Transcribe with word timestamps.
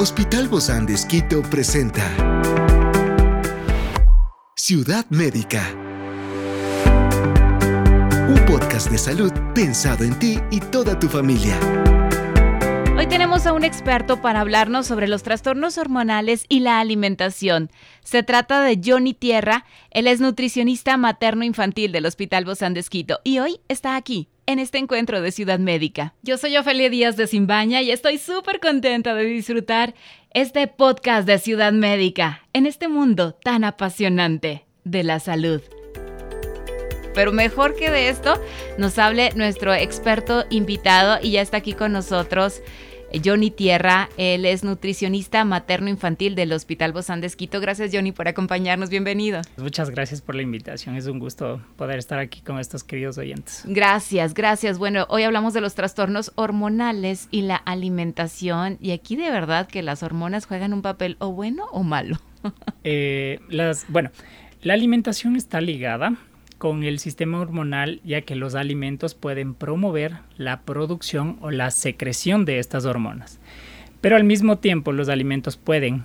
Hospital 0.00 0.46
Bozán 0.46 0.86
de 0.86 0.94
Esquito 0.94 1.42
presenta 1.42 2.04
Ciudad 4.54 5.04
Médica. 5.10 5.74
Un 8.28 8.40
podcast 8.46 8.92
de 8.92 8.98
salud 8.98 9.32
pensado 9.56 10.04
en 10.04 10.16
ti 10.20 10.38
y 10.52 10.60
toda 10.60 10.96
tu 11.00 11.08
familia. 11.08 11.58
Hoy 12.96 13.08
tenemos 13.08 13.44
a 13.48 13.52
un 13.52 13.64
experto 13.64 14.22
para 14.22 14.40
hablarnos 14.40 14.86
sobre 14.86 15.08
los 15.08 15.24
trastornos 15.24 15.78
hormonales 15.78 16.44
y 16.48 16.60
la 16.60 16.78
alimentación. 16.78 17.68
Se 18.04 18.22
trata 18.22 18.60
de 18.60 18.80
Johnny 18.80 19.14
Tierra, 19.14 19.64
él 19.90 20.06
es 20.06 20.20
nutricionista 20.20 20.96
materno-infantil 20.96 21.90
del 21.90 22.06
Hospital 22.06 22.44
Bozán 22.44 22.72
de 22.72 22.80
Esquito 22.80 23.18
y 23.24 23.40
hoy 23.40 23.58
está 23.66 23.96
aquí 23.96 24.28
en 24.48 24.58
este 24.58 24.78
encuentro 24.78 25.20
de 25.20 25.30
Ciudad 25.30 25.58
Médica. 25.58 26.14
Yo 26.22 26.38
soy 26.38 26.56
Ofelia 26.56 26.88
Díaz 26.88 27.18
de 27.18 27.26
Simbaña 27.26 27.82
y 27.82 27.90
estoy 27.90 28.16
súper 28.16 28.60
contenta 28.60 29.14
de 29.14 29.24
disfrutar 29.24 29.94
este 30.32 30.66
podcast 30.68 31.26
de 31.28 31.38
Ciudad 31.38 31.70
Médica 31.70 32.40
en 32.54 32.64
este 32.64 32.88
mundo 32.88 33.34
tan 33.34 33.62
apasionante 33.62 34.64
de 34.84 35.04
la 35.04 35.20
salud. 35.20 35.60
Pero 37.14 37.30
mejor 37.30 37.76
que 37.76 37.90
de 37.90 38.08
esto, 38.08 38.42
nos 38.78 38.98
hable 38.98 39.32
nuestro 39.34 39.74
experto 39.74 40.46
invitado 40.48 41.18
y 41.20 41.32
ya 41.32 41.42
está 41.42 41.58
aquí 41.58 41.74
con 41.74 41.92
nosotros 41.92 42.62
Johnny 43.24 43.50
Tierra. 43.50 44.08
Él 44.16 44.44
es 44.44 44.64
nutricionista 44.64 45.44
materno-infantil 45.44 46.34
del 46.34 46.52
Hospital 46.52 46.92
Bozán 46.92 47.20
de 47.20 47.26
Esquito. 47.26 47.60
Gracias, 47.60 47.90
Johnny, 47.92 48.12
por 48.12 48.28
acompañarnos. 48.28 48.90
Bienvenido. 48.90 49.40
Muchas 49.56 49.90
gracias 49.90 50.20
por 50.20 50.34
la 50.34 50.42
invitación. 50.42 50.96
Es 50.96 51.06
un 51.06 51.18
gusto 51.18 51.60
poder 51.76 51.98
estar 51.98 52.18
aquí 52.18 52.40
con 52.40 52.58
estos 52.58 52.84
queridos 52.84 53.18
oyentes. 53.18 53.62
Gracias, 53.66 54.34
gracias. 54.34 54.78
Bueno, 54.78 55.06
hoy 55.08 55.22
hablamos 55.22 55.54
de 55.54 55.60
los 55.60 55.74
trastornos 55.74 56.32
hormonales 56.34 57.28
y 57.30 57.42
la 57.42 57.56
alimentación. 57.56 58.78
Y 58.80 58.92
aquí 58.92 59.16
de 59.16 59.30
verdad 59.30 59.68
que 59.68 59.82
las 59.82 60.02
hormonas 60.02 60.46
juegan 60.46 60.72
un 60.72 60.82
papel 60.82 61.16
o 61.18 61.32
bueno 61.32 61.66
o 61.72 61.82
malo. 61.82 62.18
Eh, 62.84 63.40
las, 63.50 63.84
bueno, 63.88 64.10
la 64.62 64.74
alimentación 64.74 65.36
está 65.36 65.60
ligada 65.60 66.16
con 66.58 66.82
el 66.82 66.98
sistema 66.98 67.40
hormonal 67.40 68.00
ya 68.04 68.22
que 68.22 68.34
los 68.34 68.54
alimentos 68.54 69.14
pueden 69.14 69.54
promover 69.54 70.18
la 70.36 70.60
producción 70.60 71.38
o 71.40 71.50
la 71.50 71.70
secreción 71.70 72.44
de 72.44 72.58
estas 72.58 72.84
hormonas. 72.84 73.38
Pero 74.00 74.16
al 74.16 74.24
mismo 74.24 74.58
tiempo 74.58 74.92
los 74.92 75.08
alimentos 75.08 75.56
pueden 75.56 76.04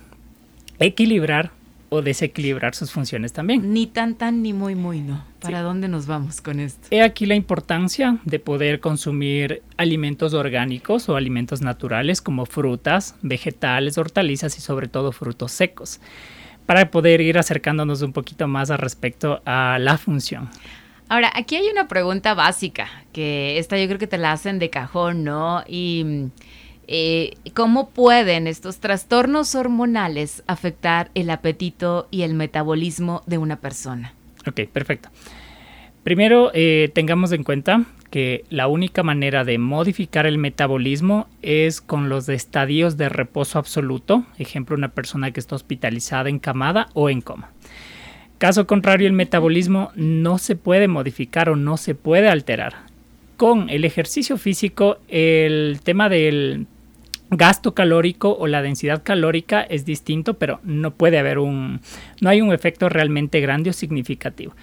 equilibrar 0.78 1.50
o 1.90 2.02
desequilibrar 2.02 2.74
sus 2.74 2.90
funciones 2.90 3.32
también. 3.32 3.72
Ni 3.72 3.86
tan 3.86 4.14
tan 4.14 4.42
ni 4.42 4.52
muy 4.52 4.74
muy 4.74 5.00
no. 5.00 5.24
¿Para 5.40 5.62
dónde 5.62 5.88
nos 5.88 6.06
vamos 6.06 6.40
con 6.40 6.58
esto? 6.58 6.88
He 6.90 7.02
aquí 7.02 7.26
la 7.26 7.34
importancia 7.34 8.18
de 8.24 8.38
poder 8.38 8.80
consumir 8.80 9.62
alimentos 9.76 10.34
orgánicos 10.34 11.08
o 11.08 11.16
alimentos 11.16 11.60
naturales 11.60 12.20
como 12.20 12.46
frutas, 12.46 13.14
vegetales, 13.22 13.98
hortalizas 13.98 14.56
y 14.58 14.60
sobre 14.60 14.88
todo 14.88 15.12
frutos 15.12 15.52
secos 15.52 16.00
para 16.66 16.90
poder 16.90 17.20
ir 17.20 17.38
acercándonos 17.38 18.02
un 18.02 18.12
poquito 18.12 18.48
más 18.48 18.70
al 18.70 18.78
respecto 18.78 19.42
a 19.44 19.78
la 19.78 19.98
función. 19.98 20.48
Ahora, 21.08 21.30
aquí 21.34 21.56
hay 21.56 21.68
una 21.68 21.86
pregunta 21.86 22.34
básica, 22.34 22.88
que 23.12 23.58
esta 23.58 23.78
yo 23.78 23.86
creo 23.86 23.98
que 23.98 24.06
te 24.06 24.18
la 24.18 24.32
hacen 24.32 24.58
de 24.58 24.70
cajón, 24.70 25.22
¿no? 25.22 25.62
Y 25.68 26.30
eh, 26.86 27.34
¿cómo 27.54 27.90
pueden 27.90 28.46
estos 28.46 28.78
trastornos 28.78 29.54
hormonales 29.54 30.42
afectar 30.46 31.10
el 31.14 31.30
apetito 31.30 32.08
y 32.10 32.22
el 32.22 32.34
metabolismo 32.34 33.22
de 33.26 33.38
una 33.38 33.56
persona? 33.56 34.14
Ok, 34.46 34.62
perfecto. 34.72 35.10
Primero, 36.02 36.50
eh, 36.52 36.90
tengamos 36.94 37.32
en 37.32 37.44
cuenta 37.44 37.84
que 38.14 38.44
la 38.48 38.68
única 38.68 39.02
manera 39.02 39.42
de 39.42 39.58
modificar 39.58 40.24
el 40.24 40.38
metabolismo 40.38 41.26
es 41.42 41.80
con 41.80 42.08
los 42.08 42.28
estadios 42.28 42.96
de 42.96 43.08
reposo 43.08 43.58
absoluto, 43.58 44.24
ejemplo, 44.38 44.76
una 44.76 44.90
persona 44.90 45.32
que 45.32 45.40
está 45.40 45.56
hospitalizada, 45.56 46.28
encamada 46.28 46.90
o 46.94 47.10
en 47.10 47.20
coma. 47.20 47.50
Caso 48.38 48.68
contrario, 48.68 49.08
el 49.08 49.14
metabolismo 49.14 49.90
no 49.96 50.38
se 50.38 50.54
puede 50.54 50.86
modificar 50.86 51.48
o 51.48 51.56
no 51.56 51.76
se 51.76 51.96
puede 51.96 52.28
alterar. 52.28 52.74
Con 53.36 53.68
el 53.68 53.84
ejercicio 53.84 54.36
físico, 54.36 54.98
el 55.08 55.80
tema 55.82 56.08
del 56.08 56.68
gasto 57.30 57.74
calórico 57.74 58.36
o 58.38 58.46
la 58.46 58.62
densidad 58.62 59.02
calórica 59.02 59.62
es 59.62 59.84
distinto, 59.84 60.34
pero 60.34 60.60
no 60.62 60.92
puede 60.92 61.18
haber 61.18 61.40
un, 61.40 61.80
no 62.20 62.30
hay 62.30 62.42
un 62.42 62.52
efecto 62.52 62.88
realmente 62.88 63.40
grande 63.40 63.70
o 63.70 63.72
significativo. 63.72 64.54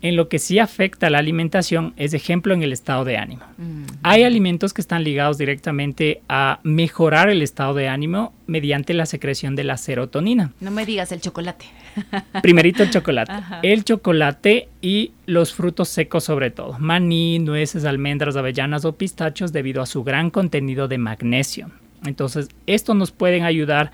En 0.00 0.14
lo 0.14 0.28
que 0.28 0.38
sí 0.38 0.58
afecta 0.58 1.08
a 1.08 1.10
la 1.10 1.18
alimentación 1.18 1.92
es 1.96 2.14
ejemplo 2.14 2.54
en 2.54 2.62
el 2.62 2.72
estado 2.72 3.04
de 3.04 3.16
ánimo. 3.16 3.42
Mm. 3.56 3.84
Hay 4.02 4.22
alimentos 4.22 4.72
que 4.72 4.80
están 4.80 5.02
ligados 5.02 5.38
directamente 5.38 6.22
a 6.28 6.60
mejorar 6.62 7.28
el 7.30 7.42
estado 7.42 7.74
de 7.74 7.88
ánimo 7.88 8.32
mediante 8.46 8.94
la 8.94 9.06
secreción 9.06 9.56
de 9.56 9.64
la 9.64 9.76
serotonina. 9.76 10.52
No 10.60 10.70
me 10.70 10.86
digas 10.86 11.10
el 11.10 11.20
chocolate. 11.20 11.66
Primerito 12.42 12.84
el 12.84 12.90
chocolate. 12.90 13.32
El 13.62 13.84
chocolate 13.84 14.68
y 14.80 15.12
los 15.26 15.52
frutos 15.52 15.88
secos 15.88 16.24
sobre 16.24 16.50
todo. 16.50 16.76
Maní, 16.78 17.40
nueces, 17.40 17.84
almendras, 17.84 18.36
avellanas 18.36 18.84
o 18.84 18.96
pistachos 18.96 19.52
debido 19.52 19.82
a 19.82 19.86
su 19.86 20.04
gran 20.04 20.30
contenido 20.30 20.86
de 20.86 20.98
magnesio. 20.98 21.70
Entonces, 22.04 22.48
estos 22.66 22.94
nos 22.94 23.10
pueden 23.10 23.44
ayudar 23.44 23.90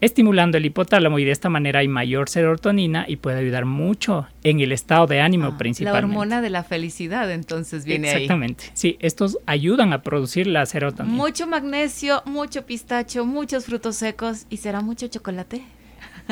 estimulando 0.00 0.58
el 0.58 0.66
hipotálamo 0.66 1.18
y 1.18 1.24
de 1.24 1.30
esta 1.30 1.48
manera 1.48 1.80
hay 1.80 1.88
mayor 1.88 2.28
serotonina 2.28 3.04
y 3.08 3.16
puede 3.16 3.38
ayudar 3.38 3.64
mucho 3.64 4.26
en 4.44 4.60
el 4.60 4.72
estado 4.72 5.06
de 5.06 5.20
ánimo 5.20 5.48
ah, 5.48 5.58
principalmente. 5.58 6.00
La 6.00 6.06
hormona 6.06 6.40
de 6.40 6.50
la 6.50 6.64
felicidad 6.64 7.30
entonces 7.30 7.84
viene 7.84 8.10
Exactamente. 8.12 8.64
Sí, 8.74 8.96
estos 9.00 9.38
ayudan 9.46 9.92
a 9.92 10.02
producir 10.02 10.46
la 10.46 10.64
serotonina. 10.66 11.14
Mucho 11.14 11.46
magnesio, 11.46 12.22
mucho 12.24 12.64
pistacho, 12.66 13.24
muchos 13.24 13.64
frutos 13.66 13.96
secos 13.96 14.46
y 14.50 14.58
será 14.58 14.80
mucho 14.80 15.08
chocolate. 15.08 15.62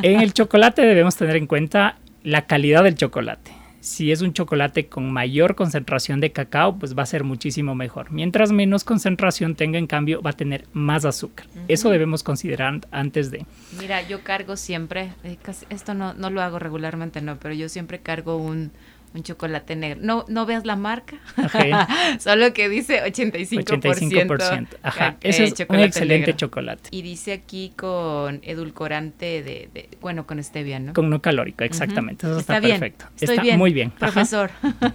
En 0.03 0.21
el 0.21 0.33
chocolate 0.33 0.83
debemos 0.83 1.17
tener 1.17 1.37
en 1.37 1.47
cuenta 1.47 1.99
la 2.23 2.47
calidad 2.47 2.85
del 2.85 2.97
chocolate 2.97 3.56
si 3.87 4.11
es 4.11 4.21
un 4.21 4.33
chocolate 4.33 4.89
con 4.89 5.13
mayor 5.13 5.55
concentración 5.55 6.19
de 6.19 6.33
cacao, 6.33 6.77
pues 6.77 6.99
va 6.99 7.05
a 7.05 7.07
ser 7.07 7.23
muchísimo 7.23 7.77
mejor. 7.77 8.11
Mientras 8.11 8.51
menos 8.51 8.83
concentración 8.83 9.55
tenga, 9.55 9.79
en 9.79 9.87
cambio, 9.87 10.21
va 10.23 10.31
a 10.31 10.33
tener 10.33 10.65
más 10.73 11.05
azúcar. 11.05 11.47
Eso 11.69 11.91
debemos 11.91 12.25
considerar 12.25 12.81
antes 12.91 13.31
de. 13.31 13.47
Mira, 13.79 14.03
yo 14.03 14.25
cargo 14.25 14.57
siempre, 14.57 15.13
eh, 15.23 15.39
esto 15.71 15.95
no, 15.95 16.15
no 16.15 16.31
lo 16.31 16.43
hago 16.43 16.59
regularmente, 16.59 17.21
no, 17.21 17.39
pero 17.39 17.55
yo 17.55 17.69
siempre 17.69 18.01
cargo 18.01 18.37
un 18.39 18.73
un 19.17 19.23
chocolate 19.23 19.77
negro. 19.77 20.01
No, 20.03 20.25
no 20.29 20.47
veas 20.47 20.65
la 20.65 20.77
marca, 20.77 21.17
solo 22.19 22.53
que 22.53 22.69
dice 22.69 23.03
85%. 23.03 23.65
85%. 23.65 24.67
Ajá, 24.83 25.17
ese 25.23 25.45
es 25.45 25.55
un 25.69 25.81
excelente 25.81 26.35
chocolate. 26.37 26.91
Y 26.93 27.03
dice 27.03 27.33
aquí 27.33 27.73
con 27.77 28.41
edulcorante 28.43 29.43
de, 29.43 29.89
bueno, 30.01 30.27
con 30.27 30.43
stevia, 30.43 30.79
¿no? 30.79 30.93
Con 30.93 31.11
no 31.11 31.21
calórico, 31.21 31.65
exactamente. 31.65 32.27
Eso 32.27 32.39
está, 32.39 32.61
perfecto. 32.61 33.07
está 33.19 33.43
muy 33.57 33.73
bien. 33.73 33.91
Profesor. 33.91 34.51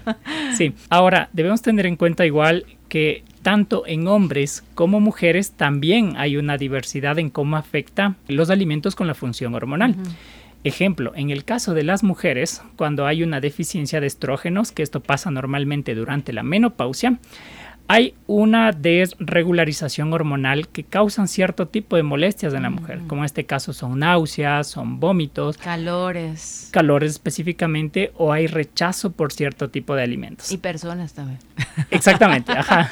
sí, 0.58 0.74
ahora 0.90 1.30
debemos 1.34 1.62
tener 1.62 1.86
en 1.86 1.96
cuenta 1.96 2.26
igual 2.26 2.66
que 2.88 3.24
tanto 3.42 3.88
en 3.88 4.08
hombres 4.08 4.64
como 4.76 5.00
mujeres 5.00 5.52
también 5.52 6.14
hay 6.18 6.38
una 6.38 6.58
diversidad 6.58 7.18
en 7.20 7.30
cómo 7.30 7.58
afecta 7.58 8.16
los 8.28 8.50
alimentos 8.50 8.96
con 8.96 9.08
la 9.08 9.16
función 9.16 9.56
hormonal. 9.56 9.96
Ejemplo, 10.64 11.14
en 11.16 11.32
el 11.32 11.44
caso 11.44 11.74
de 11.74 11.84
las 11.84 12.04
mujeres, 12.04 12.62
cuando 12.76 13.08
hay 13.08 13.24
una 13.24 13.40
deficiencia 13.40 14.00
de 14.00 14.08
estrógenos, 14.08 14.72
que 14.72 14.84
esto 14.84 15.02
pasa 15.02 15.32
normalmente 15.32 15.96
durante 15.96 16.34
la 16.34 16.44
menopausia, 16.44 17.20
hay 17.88 18.14
una 18.26 18.72
desregularización 18.72 20.14
hormonal 20.14 20.70
que 20.70 20.86
causan 20.86 21.28
cierto 21.28 21.68
tipo 21.68 21.98
de 21.98 22.04
molestias 22.04 22.54
en 22.54 22.64
la 22.64 22.70
mujer, 22.70 23.00
mm. 23.00 23.08
como 23.08 23.24
en 23.24 23.26
este 23.26 23.46
caso 23.46 23.74
son 23.74 24.00
náuseas, 24.00 24.68
son 24.68 25.02
vómitos, 25.02 25.58
calores, 25.58 26.70
calores 26.72 27.12
específicamente, 27.12 28.14
o 28.16 28.32
hay 28.32 28.48
rechazo 28.48 29.12
por 29.12 29.34
cierto 29.34 29.70
tipo 29.70 29.94
de 29.94 30.04
alimentos. 30.04 30.54
Y 30.54 30.58
personas 30.58 31.14
también. 31.14 31.40
Exactamente, 31.90 32.54
ajá. 32.54 32.90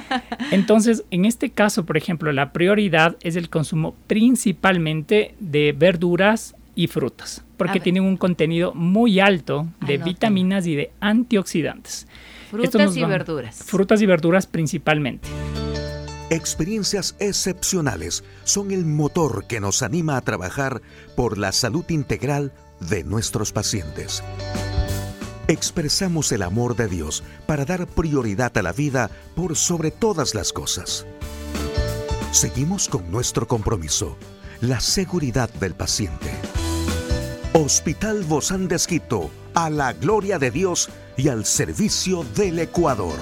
Entonces, 0.50 1.04
en 1.10 1.24
este 1.24 1.48
caso, 1.48 1.86
por 1.86 1.96
ejemplo, 1.96 2.30
la 2.32 2.52
prioridad 2.52 3.16
es 3.22 3.36
el 3.36 3.48
consumo 3.48 3.94
principalmente 4.06 5.34
de 5.40 5.72
verduras, 5.72 6.54
y 6.74 6.86
frutas, 6.86 7.44
porque 7.56 7.80
tienen 7.80 8.04
un 8.04 8.16
contenido 8.16 8.74
muy 8.74 9.20
alto 9.20 9.68
de 9.86 9.98
vitaminas 9.98 10.66
y 10.66 10.74
de 10.74 10.92
antioxidantes. 11.00 12.06
Frutas 12.50 12.96
y 12.96 13.04
verduras. 13.04 13.62
Frutas 13.64 14.02
y 14.02 14.06
verduras 14.06 14.46
principalmente. 14.46 15.28
Experiencias 16.30 17.14
excepcionales 17.18 18.24
son 18.44 18.70
el 18.70 18.86
motor 18.86 19.46
que 19.46 19.60
nos 19.60 19.82
anima 19.82 20.16
a 20.16 20.22
trabajar 20.22 20.80
por 21.14 21.36
la 21.36 21.52
salud 21.52 21.84
integral 21.90 22.52
de 22.80 23.04
nuestros 23.04 23.52
pacientes. 23.52 24.22
Expresamos 25.48 26.32
el 26.32 26.42
amor 26.42 26.76
de 26.76 26.88
Dios 26.88 27.22
para 27.46 27.66
dar 27.66 27.86
prioridad 27.86 28.56
a 28.56 28.62
la 28.62 28.72
vida 28.72 29.10
por 29.34 29.56
sobre 29.56 29.90
todas 29.90 30.34
las 30.34 30.52
cosas. 30.52 31.06
Seguimos 32.30 32.88
con 32.88 33.10
nuestro 33.10 33.46
compromiso, 33.46 34.16
la 34.62 34.80
seguridad 34.80 35.52
del 35.52 35.74
paciente. 35.74 36.30
Hospital 37.64 38.24
Bozán 38.24 38.66
de 38.66 38.74
Esquito, 38.74 39.30
a 39.54 39.70
la 39.70 39.92
gloria 39.92 40.40
de 40.40 40.50
Dios 40.50 40.90
y 41.16 41.28
al 41.28 41.44
servicio 41.44 42.24
del 42.34 42.58
Ecuador. 42.58 43.14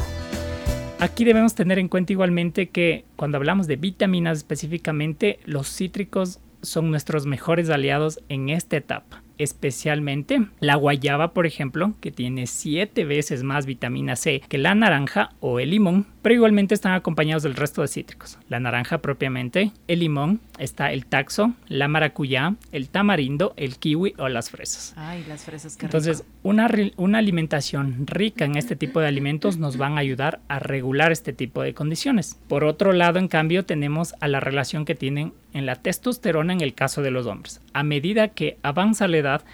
Aquí 0.98 1.26
debemos 1.26 1.54
tener 1.54 1.78
en 1.78 1.88
cuenta 1.88 2.14
igualmente 2.14 2.70
que 2.70 3.04
cuando 3.16 3.36
hablamos 3.36 3.66
de 3.66 3.76
vitaminas 3.76 4.38
específicamente, 4.38 5.40
los 5.44 5.68
cítricos 5.68 6.40
son 6.62 6.90
nuestros 6.90 7.26
mejores 7.26 7.68
aliados 7.68 8.18
en 8.30 8.48
esta 8.48 8.78
etapa 8.78 9.22
especialmente 9.42 10.46
la 10.60 10.76
guayaba, 10.76 11.32
por 11.32 11.46
ejemplo, 11.46 11.94
que 12.00 12.10
tiene 12.10 12.46
siete 12.46 13.04
veces 13.04 13.42
más 13.42 13.66
vitamina 13.66 14.16
C 14.16 14.42
que 14.48 14.58
la 14.58 14.74
naranja 14.74 15.30
o 15.40 15.60
el 15.60 15.70
limón, 15.70 16.06
pero 16.22 16.34
igualmente 16.34 16.74
están 16.74 16.92
acompañados 16.92 17.42
del 17.42 17.54
resto 17.54 17.82
de 17.82 17.88
cítricos. 17.88 18.38
La 18.48 18.60
naranja 18.60 18.98
propiamente, 18.98 19.72
el 19.88 20.00
limón, 20.00 20.40
está 20.58 20.92
el 20.92 21.06
taxo, 21.06 21.54
la 21.68 21.88
maracuyá, 21.88 22.54
el 22.72 22.88
tamarindo, 22.88 23.54
el 23.56 23.76
kiwi 23.76 24.14
o 24.18 24.28
las 24.28 24.50
fresas. 24.50 24.94
Ay, 24.96 25.24
las 25.28 25.44
fresas, 25.44 25.76
qué 25.76 25.86
Entonces, 25.86 26.24
una, 26.42 26.68
una 26.96 27.18
alimentación 27.18 28.06
rica 28.06 28.44
en 28.44 28.56
este 28.56 28.76
tipo 28.76 29.00
de 29.00 29.08
alimentos 29.08 29.56
nos 29.56 29.76
van 29.76 29.96
a 29.96 30.00
ayudar 30.00 30.40
a 30.48 30.58
regular 30.58 31.12
este 31.12 31.32
tipo 31.32 31.62
de 31.62 31.74
condiciones. 31.74 32.38
Por 32.48 32.64
otro 32.64 32.92
lado, 32.92 33.18
en 33.18 33.28
cambio, 33.28 33.64
tenemos 33.64 34.14
a 34.20 34.28
la 34.28 34.40
relación 34.40 34.84
que 34.84 34.94
tienen 34.94 35.32
en 35.52 35.66
la 35.66 35.76
testosterona 35.76 36.52
en 36.52 36.60
el 36.60 36.74
caso 36.74 37.02
de 37.02 37.10
los 37.10 37.26
hombres. 37.26 37.60
A 37.72 37.82
medida 37.82 38.28
que 38.28 38.58
avanza 38.62 39.08
la 39.08 39.18
edad, 39.18 39.44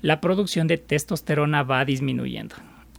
la 0.00 0.20
producción 0.20 0.66
de 0.66 0.78
testosterona 0.78 1.62
va 1.62 1.84
disminuyendo. 1.84 2.56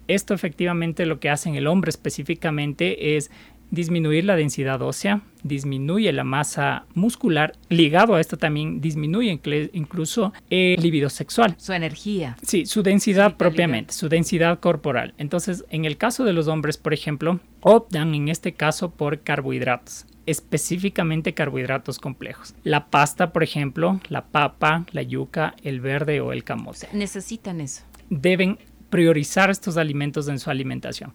Esto 0.08 0.34
efectivamente 0.34 1.06
lo 1.06 1.20
que 1.20 1.30
hace 1.30 1.50
en 1.50 1.56
el 1.56 1.68
hombre 1.68 1.90
específicamente 1.90 3.16
es 3.16 3.32
disminuir 3.72 4.26
la 4.26 4.36
densidad 4.36 4.82
ósea, 4.84 5.22
disminuye 5.42 6.12
la 6.14 6.24
masa 6.24 6.86
muscular, 6.94 7.54
ligado 7.70 8.14
a 8.14 8.22
esto 8.22 8.38
también 8.38 8.82
disminuye 8.82 9.40
incluso 9.74 10.32
el 10.52 10.80
libido 10.80 11.10
sexual. 11.10 11.56
Su 11.58 11.74
energía. 11.74 12.38
Sí, 12.44 12.68
su 12.68 12.84
densidad 12.84 13.36
propiamente, 13.36 13.94
su 13.94 14.10
densidad 14.10 14.60
corporal. 14.60 15.16
Entonces, 15.18 15.66
en 15.72 15.86
el 15.86 15.98
caso 15.98 16.24
de 16.24 16.34
los 16.34 16.48
hombres, 16.48 16.78
por 16.78 16.94
ejemplo, 16.94 17.40
optan 17.62 18.14
en 18.14 18.30
este 18.30 18.54
caso 18.54 18.92
por 18.92 19.22
carbohidratos 19.22 20.06
específicamente 20.26 21.34
carbohidratos 21.34 22.00
complejos. 22.00 22.56
La 22.64 22.88
pasta, 22.88 23.34
por 23.34 23.44
ejemplo, 23.44 24.00
la 24.10 24.26
papa, 24.26 24.86
la 24.92 25.02
yuca, 25.02 25.56
el 25.64 25.82
verde 25.82 26.22
o 26.22 26.32
el 26.32 26.44
camote. 26.44 26.88
Necesitan 26.94 27.62
eso. 27.62 27.84
Deben 28.10 28.58
priorizar 28.90 29.50
estos 29.50 29.78
alimentos 29.78 30.28
en 30.28 30.40
su 30.40 30.50
alimentación 30.50 31.14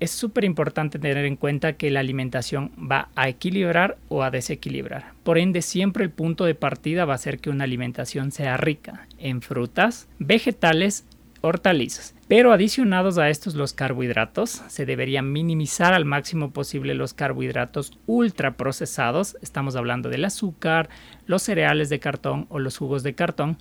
es 0.00 0.10
súper 0.10 0.44
importante 0.44 0.98
tener 0.98 1.24
en 1.24 1.36
cuenta 1.36 1.74
que 1.74 1.90
la 1.90 2.00
alimentación 2.00 2.70
va 2.78 3.08
a 3.16 3.28
equilibrar 3.28 3.98
o 4.08 4.22
a 4.22 4.30
desequilibrar. 4.30 5.12
Por 5.22 5.38
ende, 5.38 5.62
siempre 5.62 6.04
el 6.04 6.10
punto 6.10 6.44
de 6.44 6.54
partida 6.54 7.04
va 7.04 7.14
a 7.14 7.18
ser 7.18 7.38
que 7.38 7.50
una 7.50 7.64
alimentación 7.64 8.30
sea 8.30 8.56
rica 8.56 9.06
en 9.18 9.42
frutas, 9.42 10.08
vegetales, 10.18 11.04
hortalizas. 11.40 12.14
Pero 12.28 12.52
adicionados 12.52 13.18
a 13.18 13.30
estos 13.30 13.54
los 13.54 13.72
carbohidratos, 13.72 14.62
se 14.68 14.86
deberían 14.86 15.32
minimizar 15.32 15.94
al 15.94 16.04
máximo 16.04 16.52
posible 16.52 16.94
los 16.94 17.14
carbohidratos 17.14 17.98
ultraprocesados. 18.06 19.36
Estamos 19.40 19.76
hablando 19.76 20.08
del 20.10 20.24
azúcar, 20.24 20.90
los 21.26 21.42
cereales 21.42 21.88
de 21.88 22.00
cartón 22.00 22.46
o 22.50 22.58
los 22.58 22.76
jugos 22.76 23.02
de 23.02 23.14
cartón. 23.14 23.56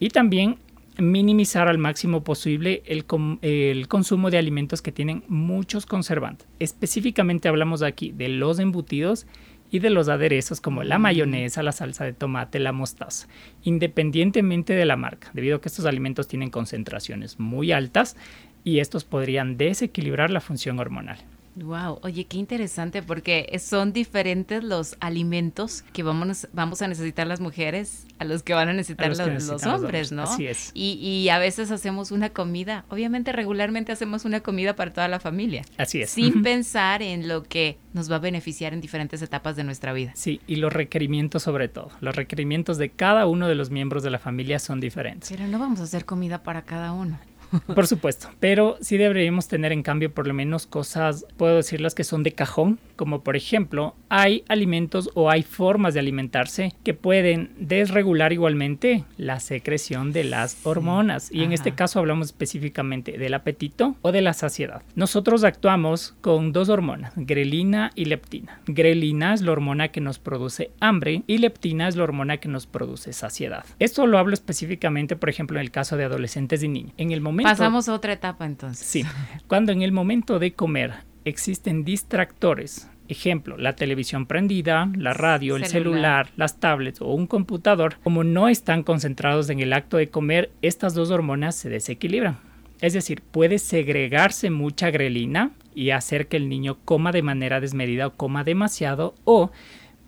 Y 0.00 0.08
también 0.08 0.58
minimizar 0.98 1.68
al 1.68 1.78
máximo 1.78 2.24
posible 2.24 2.82
el, 2.86 3.04
el, 3.42 3.88
consumo 3.88 4.30
de 4.30 4.38
alimentos 4.38 4.82
que 4.82 4.92
tienen 4.92 5.22
muchos 5.28 5.86
conservantes. 5.86 6.48
Específicamente 6.58 7.48
hablamos 7.48 7.82
aquí 7.82 8.10
de 8.10 8.28
los 8.28 8.58
embutidos 8.58 9.26
y 9.70 9.80
de 9.80 9.90
los 9.90 10.08
aderezos 10.08 10.60
como 10.60 10.82
la 10.82 10.98
mayonesa, 10.98 11.62
la 11.62 11.72
salsa 11.72 12.04
de 12.04 12.12
tomate, 12.12 12.58
la 12.58 12.72
mostaza, 12.72 13.28
independientemente 13.62 14.74
de 14.74 14.84
la 14.84 14.96
marca, 14.96 15.30
debido 15.34 15.56
a 15.56 15.60
que 15.60 15.68
estos 15.68 15.86
alimentos 15.86 16.28
tienen 16.28 16.50
concentraciones 16.50 17.38
muy 17.38 17.72
altas 17.72 18.16
y 18.64 18.80
estos 18.80 19.04
podrían 19.04 19.56
desequilibrar 19.56 20.30
la 20.30 20.40
función 20.40 20.78
hormonal. 20.78 21.18
Wow, 21.64 22.00
oye, 22.02 22.24
qué 22.24 22.38
interesante 22.38 23.02
porque 23.02 23.58
son 23.58 23.92
diferentes 23.92 24.62
los 24.62 24.96
alimentos 25.00 25.82
que 25.92 26.02
vamos, 26.02 26.48
vamos 26.52 26.82
a 26.82 26.88
necesitar 26.88 27.26
las 27.26 27.40
mujeres 27.40 28.06
a 28.18 28.24
los 28.24 28.42
que 28.42 28.54
van 28.54 28.68
a 28.68 28.72
necesitar 28.72 29.08
los, 29.08 29.66
hombres, 29.66 30.12
¿no? 30.12 30.22
Así 30.22 30.46
es. 30.46 30.70
Y, 30.74 30.94
y, 30.94 31.28
a 31.28 31.38
veces 31.38 31.70
hacemos 31.70 32.10
una 32.10 32.30
comida, 32.30 32.84
obviamente 32.88 33.32
regularmente 33.32 33.92
hacemos 33.92 34.24
una 34.24 34.40
comida 34.40 34.74
para 34.76 34.92
toda 34.92 35.08
la 35.08 35.20
familia. 35.20 35.62
Así 35.76 36.02
es. 36.02 36.10
Sin 36.10 36.42
pensar 36.42 37.02
en 37.02 37.28
lo 37.28 37.44
que 37.44 37.78
nos 37.92 38.10
va 38.10 38.16
a 38.16 38.20
beneficiar 38.20 38.74
en 38.74 38.80
diferentes 38.80 39.22
etapas 39.22 39.56
de 39.56 39.64
nuestra 39.64 39.92
vida. 39.92 40.12
Sí, 40.14 40.40
y 40.46 40.56
los 40.56 40.72
requerimientos 40.72 41.42
sobre 41.42 41.68
todo. 41.68 41.90
Los 42.00 42.16
requerimientos 42.16 42.78
de 42.78 42.90
cada 42.90 43.26
uno 43.26 43.48
de 43.48 43.54
los 43.54 43.70
miembros 43.70 44.02
de 44.02 44.10
la 44.10 44.18
familia 44.18 44.58
son 44.58 44.80
diferentes. 44.80 45.30
Pero 45.30 45.46
no 45.46 45.58
vamos 45.58 45.80
a 45.80 45.84
hacer 45.84 46.04
comida 46.04 46.42
para 46.42 46.62
cada 46.62 46.92
uno. 46.92 47.18
Por 47.74 47.86
supuesto, 47.86 48.28
pero 48.40 48.76
sí 48.80 48.96
deberíamos 48.96 49.48
tener 49.48 49.72
en 49.72 49.82
cambio 49.82 50.12
por 50.12 50.26
lo 50.26 50.34
menos 50.34 50.66
cosas, 50.66 51.26
puedo 51.36 51.56
decirlas 51.56 51.94
que 51.94 52.04
son 52.04 52.22
de 52.22 52.32
cajón, 52.32 52.78
como 52.98 53.22
por 53.22 53.36
ejemplo, 53.36 53.94
hay 54.08 54.44
alimentos 54.48 55.08
o 55.14 55.30
hay 55.30 55.44
formas 55.44 55.94
de 55.94 56.00
alimentarse 56.00 56.74
que 56.82 56.94
pueden 56.94 57.52
desregular 57.58 58.32
igualmente 58.32 59.04
la 59.16 59.38
secreción 59.38 60.12
de 60.12 60.24
las 60.24 60.66
hormonas. 60.66 61.30
Y 61.32 61.44
en 61.44 61.52
este 61.52 61.72
caso 61.72 62.00
hablamos 62.00 62.26
específicamente 62.26 63.16
del 63.16 63.34
apetito 63.34 63.94
o 64.02 64.10
de 64.10 64.20
la 64.20 64.32
saciedad. 64.32 64.82
Nosotros 64.96 65.44
actuamos 65.44 66.16
con 66.20 66.52
dos 66.52 66.68
hormonas, 66.68 67.12
grelina 67.14 67.92
y 67.94 68.06
leptina. 68.06 68.60
Grelina 68.66 69.32
es 69.32 69.42
la 69.42 69.52
hormona 69.52 69.88
que 69.88 70.00
nos 70.00 70.18
produce 70.18 70.72
hambre 70.80 71.22
y 71.28 71.38
leptina 71.38 71.86
es 71.86 71.94
la 71.94 72.02
hormona 72.02 72.38
que 72.38 72.48
nos 72.48 72.66
produce 72.66 73.12
saciedad. 73.12 73.64
Esto 73.78 74.08
lo 74.08 74.18
hablo 74.18 74.34
específicamente, 74.34 75.14
por 75.14 75.28
ejemplo, 75.28 75.58
en 75.58 75.62
el 75.62 75.70
caso 75.70 75.96
de 75.96 76.04
adolescentes 76.04 76.64
y 76.64 76.68
niños. 76.68 76.94
En 76.96 77.12
el 77.12 77.20
momento 77.20 77.48
Pasamos 77.48 77.88
a 77.88 77.94
otra 77.94 78.12
etapa 78.12 78.44
entonces. 78.44 78.84
Sí, 78.84 79.04
cuando 79.46 79.70
en 79.70 79.82
el 79.82 79.92
momento 79.92 80.40
de 80.40 80.52
comer 80.54 80.94
existen 81.24 81.84
distractores, 81.84 82.90
ejemplo, 83.08 83.56
la 83.56 83.74
televisión 83.74 84.26
prendida, 84.26 84.90
la 84.96 85.14
radio, 85.14 85.56
el 85.56 85.66
celular, 85.66 86.30
las 86.36 86.60
tablets 86.60 87.00
o 87.00 87.12
un 87.12 87.26
computador, 87.26 87.96
como 88.04 88.24
no 88.24 88.48
están 88.48 88.82
concentrados 88.82 89.50
en 89.50 89.60
el 89.60 89.72
acto 89.72 89.96
de 89.96 90.08
comer, 90.08 90.50
estas 90.62 90.94
dos 90.94 91.10
hormonas 91.10 91.56
se 91.56 91.70
desequilibran. 91.70 92.38
Es 92.80 92.92
decir, 92.92 93.22
puede 93.22 93.58
segregarse 93.58 94.50
mucha 94.50 94.90
grelina 94.90 95.50
y 95.74 95.90
hacer 95.90 96.28
que 96.28 96.36
el 96.36 96.48
niño 96.48 96.78
coma 96.84 97.10
de 97.10 97.22
manera 97.22 97.60
desmedida 97.60 98.06
o 98.06 98.14
coma 98.14 98.44
demasiado 98.44 99.14
o 99.24 99.50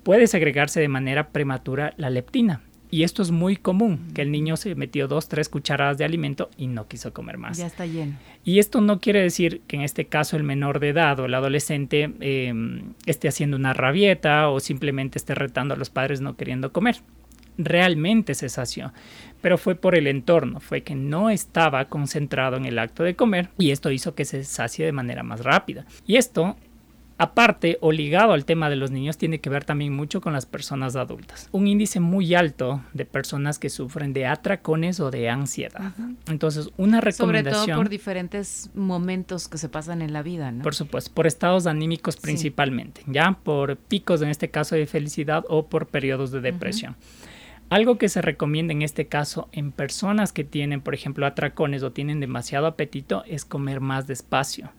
puede 0.03 0.27
segregarse 0.27 0.81
de 0.81 0.89
manera 0.89 1.29
prematura 1.29 1.95
la 1.97 2.11
leptina 2.11 2.61
y 2.91 3.05
esto 3.05 3.23
es 3.23 3.31
muy 3.31 3.57
común, 3.57 4.09
que 4.15 4.23
el 4.23 4.33
niño 4.33 4.57
se 4.57 4.75
metió 4.75 5.07
dos, 5.07 5.29
tres 5.29 5.49
cucharadas 5.49 5.99
de 5.99 6.05
alimento 6.05 6.51
y 6.57 6.67
no 6.67 6.89
quiso 6.89 7.13
comer 7.13 7.39
más. 7.39 7.59
Ya 7.59 7.67
está 7.67 7.87
lleno. 7.87 8.17
Y 8.45 8.59
esto 8.59 8.81
no 8.81 9.01
quiere 9.01 9.21
decir 9.23 9.61
que 9.67 9.77
en 9.77 9.83
este 9.83 10.07
caso 10.07 10.37
el 10.37 10.43
menor 10.43 10.81
de 10.81 10.89
edad 10.89 11.21
o 11.21 11.27
el 11.27 11.35
adolescente 11.35 12.13
em, 12.21 12.95
esté 13.07 13.29
haciendo 13.29 13.57
una 13.57 13.75
rabieta 13.75 14.49
o 14.49 14.61
simplemente 14.61 15.19
esté 15.19 15.35
retando 15.35 15.75
a 15.75 15.77
los 15.77 15.91
padres 15.91 16.21
no 16.21 16.37
queriendo 16.37 16.73
comer. 16.73 16.97
Realmente 17.59 18.35
se 18.35 18.49
sació, 18.49 18.93
pero 19.43 19.59
fue 19.59 19.75
por 19.75 19.95
el 19.95 20.07
entorno, 20.07 20.61
fue 20.61 20.83
que 20.83 20.95
no 20.95 21.31
estaba 21.31 21.85
concentrado 21.87 22.57
en 22.57 22.65
el 22.65 22.79
acto 22.79 23.03
de 23.03 23.15
comer 23.15 23.51
y 23.59 23.71
esto 23.71 23.91
hizo 23.91 24.15
que 24.15 24.25
se 24.25 24.45
sacie 24.45 24.87
de 24.87 24.93
manera 24.93 25.23
más 25.23 25.45
rápida. 25.45 25.85
Y 26.07 26.17
esto 26.17 26.57
Aparte 27.21 27.77
o 27.83 27.93
ligado 27.93 28.33
al 28.33 28.47
tema 28.47 28.71
de 28.71 28.77
los 28.77 28.91
niños 28.91 29.19
tiene 29.19 29.41
que 29.41 29.51
ver 29.51 29.67
también 29.67 29.93
mucho 29.93 30.23
con 30.23 30.33
las 30.33 30.47
personas 30.47 30.97
adultas. 30.97 31.51
Un 31.53 31.67
índice 31.67 32.01
muy 32.01 32.35
alto 32.35 32.83
de 32.95 33.05
personas 33.05 33.59
que 33.59 33.69
sufren 33.69 34.15
de 34.15 34.25
atracones 34.25 35.01
o 35.01 35.11
de 35.11 35.29
ansiedad. 35.29 35.93
Entonces, 36.29 36.71
una 36.79 37.03
recomendación... 37.03 37.55
Sobre 37.55 37.73
todo 37.73 37.83
por 37.83 37.89
diferentes 37.91 38.71
momentos 38.75 39.49
que 39.49 39.59
se 39.59 39.69
pasan 39.69 40.01
en 40.01 40.15
la 40.15 40.23
vida, 40.23 40.51
¿no? 40.51 40.63
Por 40.63 40.75
supuesto, 40.75 41.13
por 41.13 41.27
estados 41.27 41.67
anímicos 41.67 42.17
principalmente, 42.17 43.03
¿ya? 43.07 43.39
Por 43.43 43.77
picos 43.77 44.23
en 44.23 44.31
este 44.31 44.49
caso 44.49 44.75
de 44.75 44.87
felicidad 44.87 45.45
o 45.51 45.67
por 45.67 45.89
periodos 45.89 46.31
de 46.31 46.41
depresión. 46.41 46.97
Algo 47.69 47.99
que 47.99 48.09
se 48.09 48.23
recomienda 48.23 48.73
en 48.73 48.81
este 48.81 49.09
caso 49.09 49.51
en 49.53 49.73
personas 49.73 50.33
que 50.33 50.43
tienen, 50.43 50.81
por 50.81 50.95
ejemplo, 50.95 51.27
atracones 51.27 51.83
o 51.83 51.93
tienen 51.93 52.19
demasiado 52.19 52.67
apetito 52.67 53.25
es 53.27 53.45
comer 53.45 53.81
más 53.81 54.07
despacio 54.07 54.73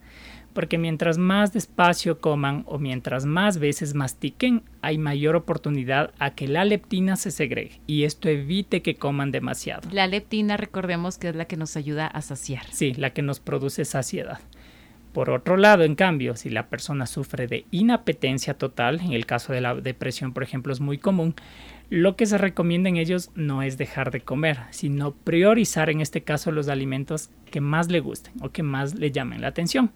porque 0.52 0.78
mientras 0.78 1.18
más 1.18 1.52
despacio 1.52 2.20
coman 2.20 2.64
o 2.66 2.78
mientras 2.78 3.24
más 3.24 3.58
veces 3.58 3.94
mastiquen, 3.94 4.62
hay 4.80 4.98
mayor 4.98 5.36
oportunidad 5.36 6.12
a 6.18 6.34
que 6.34 6.48
la 6.48 6.64
leptina 6.64 7.16
se 7.16 7.30
segregue 7.30 7.80
y 7.86 8.04
esto 8.04 8.28
evite 8.28 8.82
que 8.82 8.96
coman 8.96 9.30
demasiado. 9.30 9.88
La 9.92 10.06
leptina, 10.06 10.56
recordemos 10.56 11.18
que 11.18 11.28
es 11.28 11.36
la 11.36 11.46
que 11.46 11.56
nos 11.56 11.76
ayuda 11.76 12.06
a 12.06 12.22
saciar. 12.22 12.64
Sí, 12.70 12.94
la 12.94 13.10
que 13.10 13.22
nos 13.22 13.40
produce 13.40 13.84
saciedad. 13.84 14.40
Por 15.12 15.30
otro 15.30 15.56
lado, 15.56 15.84
en 15.84 15.94
cambio, 15.94 16.36
si 16.36 16.48
la 16.48 16.68
persona 16.68 17.06
sufre 17.06 17.46
de 17.46 17.66
inapetencia 17.70 18.54
total, 18.54 19.00
en 19.00 19.12
el 19.12 19.26
caso 19.26 19.52
de 19.52 19.60
la 19.60 19.74
depresión, 19.74 20.32
por 20.32 20.42
ejemplo, 20.42 20.72
es 20.72 20.80
muy 20.80 20.98
común, 20.98 21.34
lo 21.90 22.16
que 22.16 22.24
se 22.24 22.38
recomienda 22.38 22.88
en 22.88 22.96
ellos 22.96 23.30
no 23.34 23.62
es 23.62 23.76
dejar 23.76 24.10
de 24.10 24.22
comer, 24.22 24.60
sino 24.70 25.12
priorizar 25.12 25.90
en 25.90 26.00
este 26.00 26.22
caso 26.22 26.50
los 26.50 26.68
alimentos 26.68 27.28
que 27.50 27.60
más 27.60 27.90
le 27.90 28.00
gusten 28.00 28.32
o 28.40 28.48
que 28.48 28.62
más 28.62 28.94
le 28.94 29.10
llamen 29.10 29.42
la 29.42 29.48
atención 29.48 29.92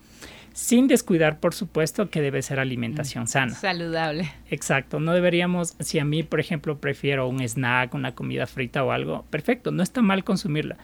sin 0.56 0.88
descuidar, 0.88 1.38
por 1.38 1.52
supuesto, 1.52 2.08
que 2.08 2.22
debe 2.22 2.40
ser 2.40 2.58
alimentación 2.58 3.24
mm, 3.24 3.26
sana. 3.26 3.54
Saludable. 3.54 4.32
Exacto, 4.48 4.98
no 5.00 5.12
deberíamos, 5.12 5.76
si 5.80 5.98
a 5.98 6.04
mí, 6.06 6.22
por 6.22 6.40
ejemplo, 6.40 6.78
prefiero 6.78 7.28
un 7.28 7.42
snack, 7.42 7.92
una 7.92 8.14
comida 8.14 8.46
frita 8.46 8.82
o 8.82 8.90
algo, 8.90 9.26
perfecto, 9.28 9.70
no 9.70 9.82
está 9.82 10.00
mal 10.00 10.24
consumirla, 10.24 10.78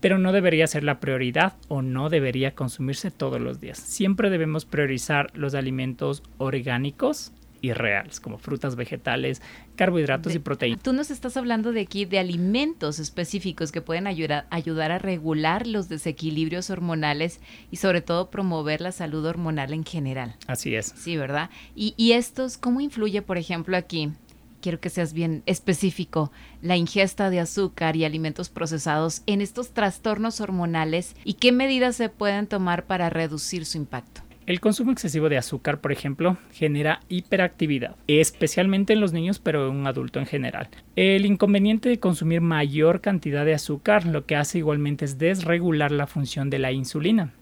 pero 0.00 0.18
no 0.18 0.32
debería 0.32 0.66
ser 0.66 0.84
la 0.84 1.00
prioridad 1.00 1.54
o 1.68 1.82
no 1.82 2.08
debería 2.08 2.54
consumirse 2.54 3.10
todos 3.10 3.40
los 3.40 3.60
días. 3.60 3.78
Siempre 3.78 4.30
debemos 4.30 4.64
priorizar 4.64 5.30
los 5.34 5.54
alimentos 5.54 6.22
orgánicos 6.38 7.32
irreales, 7.62 8.20
como 8.20 8.38
frutas, 8.38 8.76
vegetales, 8.76 9.42
carbohidratos 9.76 10.34
y 10.34 10.38
proteínas. 10.38 10.82
Tú 10.82 10.92
nos 10.92 11.10
estás 11.10 11.36
hablando 11.36 11.72
de 11.72 11.82
aquí 11.82 12.04
de 12.04 12.18
alimentos 12.18 12.98
específicos 12.98 13.72
que 13.72 13.82
pueden 13.82 14.06
ayudar, 14.06 14.46
ayudar 14.50 14.90
a 14.92 14.98
regular 14.98 15.66
los 15.66 15.88
desequilibrios 15.88 16.70
hormonales 16.70 17.40
y 17.70 17.76
sobre 17.76 18.00
todo 18.00 18.30
promover 18.30 18.80
la 18.80 18.92
salud 18.92 19.24
hormonal 19.26 19.72
en 19.72 19.84
general. 19.84 20.36
Así 20.46 20.74
es. 20.74 20.86
Sí, 20.96 21.16
¿verdad? 21.16 21.50
Y, 21.74 21.94
y 21.96 22.12
estos, 22.12 22.56
¿cómo 22.56 22.80
influye, 22.80 23.22
por 23.22 23.38
ejemplo, 23.38 23.76
aquí? 23.76 24.10
Quiero 24.60 24.80
que 24.80 24.90
seas 24.90 25.12
bien 25.12 25.42
específico, 25.46 26.32
la 26.62 26.76
ingesta 26.76 27.30
de 27.30 27.40
azúcar 27.40 27.96
y 27.96 28.04
alimentos 28.04 28.48
procesados 28.48 29.22
en 29.26 29.40
estos 29.40 29.70
trastornos 29.72 30.40
hormonales 30.40 31.16
y 31.24 31.34
qué 31.34 31.52
medidas 31.52 31.96
se 31.96 32.08
pueden 32.08 32.46
tomar 32.46 32.86
para 32.86 33.10
reducir 33.10 33.64
su 33.64 33.78
impacto. 33.78 34.22
El 34.46 34.58
consumo 34.58 34.90
excesivo 34.90 35.28
de 35.28 35.38
azúcar, 35.38 35.80
por 35.80 35.92
ejemplo, 35.92 36.36
genera 36.52 37.00
hiperactividad, 37.08 37.94
especialmente 38.08 38.92
en 38.92 39.00
los 39.00 39.12
niños, 39.12 39.38
pero 39.38 39.68
en 39.68 39.76
un 39.76 39.86
adulto 39.86 40.18
en 40.18 40.26
general. 40.26 40.68
El 40.96 41.24
inconveniente 41.24 41.88
de 41.88 42.00
consumir 42.00 42.40
mayor 42.40 43.00
cantidad 43.00 43.44
de 43.44 43.54
azúcar 43.54 44.06
lo 44.06 44.26
que 44.26 44.34
hace 44.34 44.58
igualmente 44.58 45.04
es 45.04 45.18
desregular 45.18 45.92
la 45.92 46.08
función 46.08 46.50
de 46.50 46.58
la 46.58 46.72
insulina. 46.72 47.32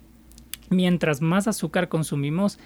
Mientras 0.71 1.23
más 1.23 1.49
azúcar 1.49 1.89
consumimos, 1.89 2.59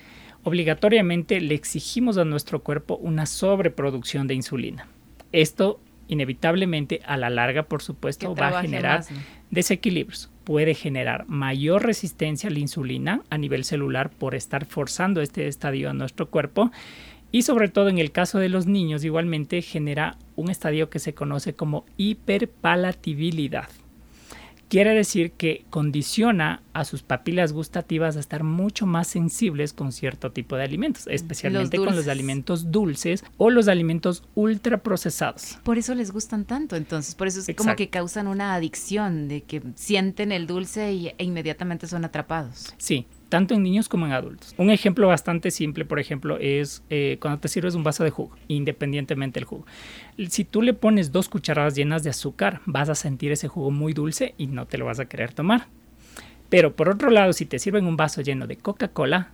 obligatoriamente 0.44 1.40
le 1.40 1.54
exigimos 1.54 2.18
a 2.18 2.24
nuestro 2.24 2.62
cuerpo 2.62 2.96
una 2.96 3.26
sobreproducción 3.26 4.26
de 4.26 4.34
insulina. 4.34 4.88
Esto 5.32 5.80
inevitablemente 6.08 7.00
a 7.06 7.16
la 7.16 7.30
larga, 7.30 7.64
por 7.64 7.82
supuesto, 7.82 8.34
va 8.34 8.58
a 8.58 8.62
generar 8.62 9.04
desequilibrios. 9.50 10.30
Puede 10.44 10.74
generar 10.74 11.26
mayor 11.28 11.84
resistencia 11.84 12.50
a 12.50 12.52
la 12.52 12.58
insulina 12.58 13.22
a 13.30 13.38
nivel 13.38 13.64
celular 13.64 14.10
por 14.10 14.34
estar 14.34 14.66
forzando 14.66 15.22
este 15.22 15.46
estadio 15.46 15.88
a 15.88 15.94
nuestro 15.94 16.28
cuerpo. 16.28 16.70
Y 17.30 17.42
sobre 17.42 17.68
todo 17.68 17.88
en 17.88 17.98
el 17.98 18.12
caso 18.12 18.38
de 18.38 18.50
los 18.50 18.66
niños, 18.66 19.04
igualmente 19.04 19.62
genera 19.62 20.18
un 20.36 20.50
estadio 20.50 20.90
que 20.90 20.98
se 20.98 21.14
conoce 21.14 21.54
como 21.54 21.86
hiperpalatibilidad. 21.96 23.68
Quiere 24.72 24.94
decir 24.94 25.32
que 25.32 25.66
condiciona 25.68 26.62
a 26.72 26.86
sus 26.86 27.02
papilas 27.02 27.52
gustativas 27.52 28.16
a 28.16 28.20
estar 28.20 28.42
mucho 28.42 28.86
más 28.86 29.06
sensibles 29.06 29.74
con 29.74 29.92
cierto 29.92 30.32
tipo 30.32 30.56
de 30.56 30.64
alimentos, 30.64 31.06
especialmente 31.08 31.76
con 31.76 31.94
los 31.94 32.08
alimentos 32.08 32.72
dulces 32.72 33.22
o 33.36 33.50
los 33.50 33.68
alimentos 33.68 34.24
ultraprocesados. 34.34 35.58
Por 35.62 35.76
eso 35.76 35.94
les 35.94 36.10
gustan 36.10 36.46
tanto, 36.46 36.76
entonces, 36.76 37.14
por 37.14 37.26
eso 37.26 37.40
es 37.40 37.54
como 37.54 37.76
que 37.76 37.90
causan 37.90 38.26
una 38.28 38.54
adicción 38.54 39.28
de 39.28 39.42
que 39.42 39.62
sienten 39.74 40.32
el 40.32 40.46
dulce 40.46 40.88
e 41.18 41.22
inmediatamente 41.22 41.86
son 41.86 42.06
atrapados. 42.06 42.72
Sí, 42.78 43.04
tanto 43.32 43.54
en 43.54 43.62
niños 43.62 43.88
como 43.88 44.04
en 44.04 44.12
adultos. 44.12 44.54
Un 44.58 44.68
ejemplo 44.68 45.08
bastante 45.08 45.50
simple, 45.50 45.86
por 45.86 45.98
ejemplo, 45.98 46.36
es 46.38 46.84
eh, 46.90 47.16
cuando 47.18 47.40
te 47.40 47.48
sirves 47.48 47.74
un 47.74 47.82
vaso 47.82 48.04
de 48.04 48.10
jugo, 48.10 48.36
independientemente 48.46 49.40
del 49.40 49.46
jugo. 49.46 49.64
Si 50.28 50.44
tú 50.44 50.60
le 50.60 50.74
pones 50.74 51.12
dos 51.12 51.30
cucharadas 51.30 51.74
llenas 51.74 52.02
de 52.02 52.10
azúcar, 52.10 52.60
vas 52.66 52.90
a 52.90 52.94
sentir 52.94 53.32
ese 53.32 53.48
jugo 53.48 53.70
muy 53.70 53.94
dulce 53.94 54.34
y 54.36 54.48
no 54.48 54.66
te 54.66 54.76
lo 54.76 54.84
vas 54.84 55.00
a 55.00 55.06
querer 55.06 55.32
tomar. 55.32 55.68
Pero 56.50 56.76
por 56.76 56.90
otro 56.90 57.08
lado, 57.08 57.32
si 57.32 57.46
te 57.46 57.58
sirven 57.58 57.86
un 57.86 57.96
vaso 57.96 58.20
lleno 58.20 58.46
de 58.46 58.58
Coca-Cola, 58.58 59.30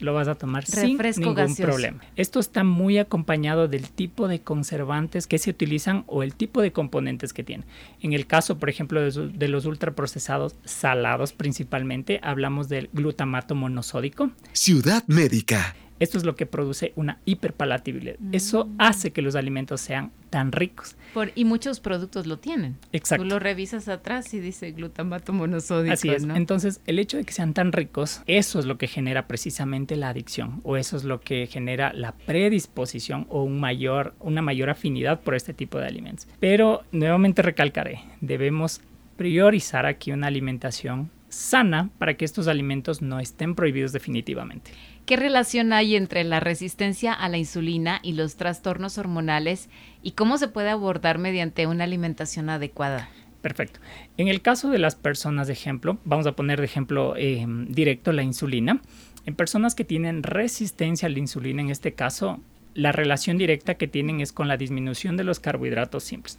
lo 0.00 0.14
vas 0.14 0.28
a 0.28 0.34
tomar 0.34 0.66
sin 0.66 0.98
ningún 0.98 1.56
problema. 1.56 2.00
Esto 2.16 2.40
está 2.40 2.64
muy 2.64 2.98
acompañado 2.98 3.68
del 3.68 3.90
tipo 3.90 4.28
de 4.28 4.40
conservantes 4.40 5.26
que 5.26 5.38
se 5.38 5.50
utilizan 5.50 6.04
o 6.06 6.22
el 6.22 6.34
tipo 6.34 6.62
de 6.62 6.72
componentes 6.72 7.32
que 7.32 7.44
tienen. 7.44 7.66
En 8.00 8.12
el 8.12 8.26
caso, 8.26 8.58
por 8.58 8.70
ejemplo, 8.70 9.00
de, 9.00 9.28
de 9.28 9.48
los 9.48 9.66
ultraprocesados 9.66 10.56
salados 10.64 11.32
principalmente, 11.32 12.20
hablamos 12.22 12.68
del 12.68 12.88
glutamato 12.92 13.54
monosódico. 13.54 14.30
Ciudad 14.52 15.04
Médica. 15.06 15.74
Esto 16.00 16.18
es 16.18 16.24
lo 16.24 16.34
que 16.34 16.46
produce 16.46 16.92
una 16.96 17.18
hiperpalatabilidad. 17.24 18.16
Eso 18.32 18.64
mm. 18.64 18.74
hace 18.78 19.12
que 19.12 19.22
los 19.22 19.36
alimentos 19.36 19.80
sean 19.80 20.10
tan 20.30 20.50
ricos. 20.52 20.96
Por, 21.12 21.32
y 21.34 21.44
muchos 21.44 21.80
productos 21.80 22.26
lo 22.26 22.38
tienen. 22.38 22.76
Exacto. 22.92 23.24
Tú 23.24 23.28
lo 23.28 23.38
revisas 23.38 23.88
atrás 23.88 24.32
y 24.32 24.40
dice 24.40 24.72
glutamato 24.72 25.32
monosódico. 25.32 25.92
Así 25.92 26.08
es. 26.08 26.24
Entonces, 26.24 26.80
el 26.86 26.98
hecho 26.98 27.16
de 27.16 27.24
que 27.24 27.32
sean 27.32 27.52
tan 27.52 27.72
ricos, 27.72 28.22
eso 28.26 28.58
es 28.58 28.64
lo 28.64 28.78
que 28.78 28.86
genera 28.86 29.26
precisamente 29.26 29.96
la 29.96 30.08
adicción 30.08 30.60
o 30.64 30.76
eso 30.76 30.96
es 30.96 31.04
lo 31.04 31.20
que 31.20 31.46
genera 31.46 31.92
la 31.92 32.12
predisposición 32.12 33.26
o 33.28 33.42
un 33.42 33.60
mayor, 33.60 34.14
una 34.20 34.42
mayor 34.42 34.70
afinidad 34.70 35.20
por 35.20 35.34
este 35.34 35.52
tipo 35.52 35.78
de 35.78 35.86
alimentos. 35.86 36.26
Pero 36.40 36.82
nuevamente 36.92 37.42
recalcaré, 37.42 38.00
debemos 38.20 38.80
priorizar 39.16 39.84
aquí 39.84 40.12
una 40.12 40.28
alimentación 40.28 41.10
sana 41.28 41.90
para 41.98 42.14
que 42.14 42.24
estos 42.24 42.48
alimentos 42.48 43.02
no 43.02 43.20
estén 43.20 43.54
prohibidos 43.54 43.92
definitivamente. 43.92 44.72
¿Qué 45.10 45.16
relación 45.16 45.72
hay 45.72 45.96
entre 45.96 46.22
la 46.22 46.38
resistencia 46.38 47.12
a 47.12 47.28
la 47.28 47.36
insulina 47.36 47.98
y 48.00 48.12
los 48.12 48.36
trastornos 48.36 48.96
hormonales 48.96 49.68
y 50.04 50.12
cómo 50.12 50.38
se 50.38 50.46
puede 50.46 50.70
abordar 50.70 51.18
mediante 51.18 51.66
una 51.66 51.82
alimentación 51.82 52.48
adecuada? 52.48 53.08
Perfecto. 53.42 53.80
En 54.18 54.28
el 54.28 54.40
caso 54.40 54.70
de 54.70 54.78
las 54.78 54.94
personas 54.94 55.48
de 55.48 55.54
ejemplo, 55.54 55.98
vamos 56.04 56.28
a 56.28 56.36
poner 56.36 56.60
de 56.60 56.66
ejemplo 56.66 57.16
eh, 57.16 57.44
directo 57.66 58.12
la 58.12 58.22
insulina. 58.22 58.82
En 59.26 59.34
personas 59.34 59.74
que 59.74 59.82
tienen 59.82 60.22
resistencia 60.22 61.06
a 61.06 61.10
la 61.10 61.18
insulina, 61.18 61.60
en 61.60 61.70
este 61.70 61.92
caso, 61.92 62.38
la 62.74 62.92
relación 62.92 63.36
directa 63.36 63.74
que 63.74 63.88
tienen 63.88 64.20
es 64.20 64.30
con 64.32 64.46
la 64.46 64.56
disminución 64.56 65.16
de 65.16 65.24
los 65.24 65.40
carbohidratos 65.40 66.04
simples. 66.04 66.38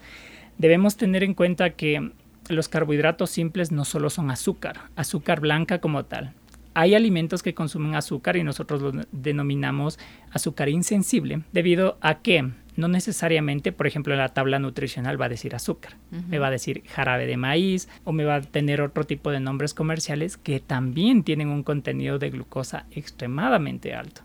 Debemos 0.58 0.96
tener 0.96 1.26
en 1.26 1.34
cuenta 1.34 1.72
que 1.72 2.14
los 2.48 2.70
carbohidratos 2.70 3.32
simples 3.32 3.74
no 3.74 3.84
solo 3.84 4.10
son 4.10 4.32
azúcar, 4.32 4.84
azúcar 4.96 5.42
blanca 5.42 5.82
como 5.82 6.06
tal, 6.06 6.36
hay 6.74 6.96
alimentos 6.96 7.44
que 7.44 7.54
consumen 7.54 7.96
azúcar 7.96 8.38
y 8.38 8.44
nosotros 8.44 8.82
los 8.82 9.08
denominamos 9.12 10.00
azúcar 10.32 10.70
insensible 10.70 11.42
debido 11.52 11.98
a 12.02 12.22
que 12.22 12.50
no 12.76 12.88
necesariamente, 12.88 13.72
por 13.72 13.88
ejemplo, 13.88 14.14
en 14.14 14.20
la 14.20 14.30
tabla 14.30 14.60
nutricional 14.60 15.20
va 15.20 15.26
a 15.26 15.30
decir 15.30 15.56
azúcar, 15.56 15.98
me 16.30 16.40
va 16.40 16.48
a 16.48 16.52
decir 16.52 16.84
jarabe 16.88 17.26
de 17.26 17.38
maíz 17.38 17.90
o 18.06 18.14
me 18.14 18.24
va 18.24 18.36
a 18.36 18.42
tener 18.42 18.82
otro 18.82 19.04
tipo 19.04 19.32
de 19.32 19.40
nombres 19.40 19.74
comerciales 19.74 20.38
que 20.38 20.60
también 20.60 21.24
tienen 21.24 21.50
un 21.50 21.64
contenido 21.64 22.18
de 22.18 22.30
glucosa 22.30 22.86
extremadamente 22.92 23.94
alto. 23.94 24.22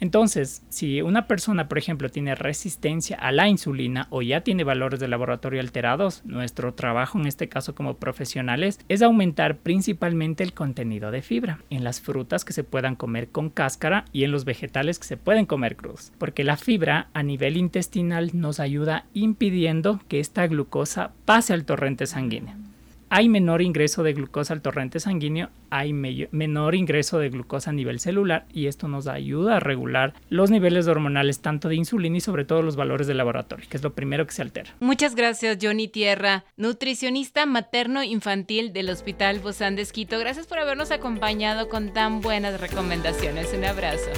Entonces, 0.00 0.62
si 0.68 1.02
una 1.02 1.26
persona, 1.26 1.68
por 1.68 1.78
ejemplo, 1.78 2.10
tiene 2.10 2.34
resistencia 2.34 3.16
a 3.16 3.32
la 3.32 3.48
insulina 3.48 4.06
o 4.10 4.22
ya 4.22 4.42
tiene 4.42 4.64
valores 4.64 5.00
de 5.00 5.08
laboratorio 5.08 5.60
alterados, 5.60 6.22
nuestro 6.24 6.74
trabajo 6.74 7.18
en 7.18 7.26
este 7.26 7.48
caso 7.48 7.74
como 7.74 7.94
profesionales 7.94 8.78
es 8.88 9.02
aumentar 9.02 9.56
principalmente 9.56 10.44
el 10.44 10.52
contenido 10.52 11.10
de 11.10 11.22
fibra 11.22 11.58
en 11.70 11.84
las 11.84 12.00
frutas 12.00 12.44
que 12.44 12.52
se 12.52 12.64
puedan 12.64 12.96
comer 12.96 13.28
con 13.28 13.50
cáscara 13.50 14.04
y 14.12 14.24
en 14.24 14.32
los 14.32 14.44
vegetales 14.44 14.98
que 14.98 15.06
se 15.06 15.16
pueden 15.16 15.46
comer 15.46 15.76
cruz, 15.76 16.12
porque 16.18 16.44
la 16.44 16.56
fibra 16.56 17.08
a 17.14 17.22
nivel 17.22 17.56
intestinal 17.56 18.30
nos 18.34 18.60
ayuda 18.60 19.06
impidiendo 19.14 20.00
que 20.08 20.20
esta 20.20 20.46
glucosa 20.46 21.12
pase 21.24 21.52
al 21.52 21.64
torrente 21.64 22.06
sanguíneo 22.06 22.65
hay 23.08 23.28
menor 23.28 23.62
ingreso 23.62 24.02
de 24.02 24.12
glucosa 24.12 24.54
al 24.54 24.62
torrente 24.62 25.00
sanguíneo, 25.00 25.50
hay 25.70 25.92
menor 25.92 26.74
ingreso 26.74 27.18
de 27.18 27.30
glucosa 27.30 27.70
a 27.70 27.72
nivel 27.72 28.00
celular 28.00 28.46
y 28.52 28.66
esto 28.66 28.88
nos 28.88 29.06
ayuda 29.06 29.56
a 29.56 29.60
regular 29.60 30.14
los 30.28 30.50
niveles 30.50 30.88
hormonales 30.88 31.40
tanto 31.40 31.68
de 31.68 31.76
insulina 31.76 32.16
y 32.16 32.20
sobre 32.20 32.44
todo 32.44 32.62
los 32.62 32.76
valores 32.76 33.06
de 33.06 33.14
laboratorio, 33.14 33.66
que 33.68 33.76
es 33.76 33.82
lo 33.82 33.92
primero 33.94 34.26
que 34.26 34.32
se 34.32 34.42
altera. 34.42 34.74
Muchas 34.80 35.14
gracias 35.14 35.58
Johnny 35.60 35.88
Tierra, 35.88 36.44
nutricionista 36.56 37.46
materno 37.46 38.02
infantil 38.02 38.72
del 38.72 38.90
Hospital 38.90 39.38
Bozán 39.38 39.76
de 39.76 39.82
Esquito. 39.82 40.18
Gracias 40.18 40.46
por 40.46 40.58
habernos 40.58 40.90
acompañado 40.90 41.68
con 41.68 41.92
tan 41.92 42.20
buenas 42.20 42.60
recomendaciones. 42.60 43.52
Un 43.54 43.64
abrazo. 43.64 44.10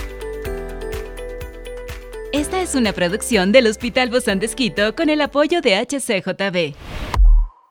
Esta 2.33 2.61
es 2.61 2.75
una 2.75 2.93
producción 2.93 3.53
del 3.53 3.67
Hospital 3.67 4.11
Bozán 4.11 4.39
de 4.39 4.47
Esquito 4.47 4.95
con 4.95 5.09
el 5.09 5.21
apoyo 5.23 5.61
de 5.61 5.77
HCJB. 5.77 7.18